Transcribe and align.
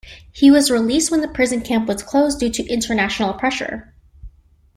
He 0.31 0.49
was 0.49 0.71
released 0.71 1.11
when 1.11 1.21
the 1.21 1.27
prison 1.27 1.61
camp 1.61 1.87
was 1.87 2.01
closed 2.01 2.39
due 2.39 2.49
to 2.53 2.65
international 2.73 3.35
pressure. 3.35 3.93